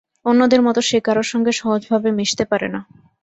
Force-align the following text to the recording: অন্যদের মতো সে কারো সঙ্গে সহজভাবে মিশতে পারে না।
অন্যদের 0.25 0.61
মতো 0.61 0.79
সে 0.81 0.97
কারো 1.01 1.23
সঙ্গে 1.23 1.51
সহজভাবে 1.51 2.09
মিশতে 2.17 2.43
পারে 2.51 2.67
না। 2.73 2.79